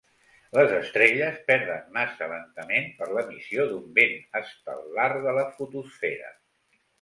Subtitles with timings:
[0.57, 6.35] Les estrelles perden massa lentament per l'emissió d'un vent estel·lar de la fotosfera.